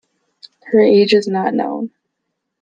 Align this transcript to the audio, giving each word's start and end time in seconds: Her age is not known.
Her 0.71 0.79
age 0.79 1.13
is 1.13 1.27
not 1.27 1.53
known. 1.53 1.91